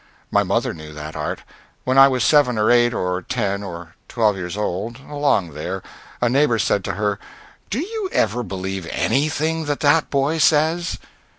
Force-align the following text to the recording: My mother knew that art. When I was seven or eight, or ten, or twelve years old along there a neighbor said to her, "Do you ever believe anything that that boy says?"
My 0.31 0.41
mother 0.41 0.73
knew 0.73 0.95
that 0.95 1.15
art. 1.15 1.43
When 1.83 1.99
I 1.99 2.07
was 2.07 2.23
seven 2.23 2.57
or 2.57 2.71
eight, 2.71 2.91
or 2.91 3.21
ten, 3.21 3.61
or 3.61 3.93
twelve 4.07 4.35
years 4.35 4.57
old 4.57 4.97
along 5.07 5.51
there 5.51 5.83
a 6.19 6.27
neighbor 6.27 6.57
said 6.57 6.83
to 6.85 6.93
her, 6.93 7.19
"Do 7.69 7.77
you 7.79 8.09
ever 8.11 8.41
believe 8.41 8.87
anything 8.91 9.65
that 9.65 9.81
that 9.81 10.09
boy 10.09 10.39
says?" 10.39 10.97